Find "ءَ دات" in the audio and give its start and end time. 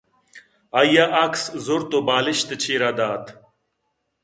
2.89-3.25